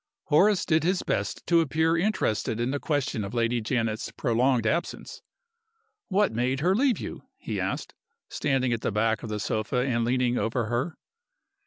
Horace 0.29 0.65
did 0.65 0.83
his 0.83 1.03
best 1.03 1.45
to 1.45 1.61
appear 1.61 1.95
interested 1.95 2.59
in 2.59 2.71
the 2.71 2.79
question 2.79 3.23
of 3.23 3.35
Lady 3.35 3.61
Janet's 3.61 4.09
prolonged 4.11 4.65
absence. 4.65 5.21
"What 6.07 6.31
made 6.33 6.61
her 6.61 6.75
leave 6.75 6.97
you?" 6.97 7.21
he 7.37 7.59
asked, 7.61 7.93
standing 8.27 8.73
at 8.73 8.81
the 8.81 8.91
back 8.91 9.21
of 9.21 9.29
the 9.29 9.39
sofa 9.39 9.85
and 9.85 10.03
leaning 10.03 10.39
over 10.39 10.65
her. 10.65 10.97